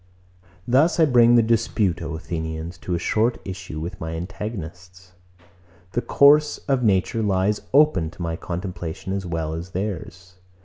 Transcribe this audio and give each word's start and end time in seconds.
110. 0.65 0.71
Thus 0.71 0.99
I 0.99 1.05
bring 1.05 1.35
the 1.35 1.43
dispute, 1.43 2.01
O 2.01 2.15
Athenians, 2.15 2.79
to 2.79 2.95
a 2.95 2.97
short 2.97 3.37
issue 3.45 3.79
with 3.79 4.01
my 4.01 4.15
antagonists. 4.15 5.11
The 5.91 6.01
course 6.01 6.57
of 6.67 6.81
nature 6.81 7.21
lies 7.21 7.61
open 7.71 8.09
to 8.09 8.21
my 8.23 8.35
contemplation 8.35 9.13
as 9.13 9.27
well 9.27 9.53
as 9.53 9.67
to 9.67 9.73
theirs. 9.73 10.37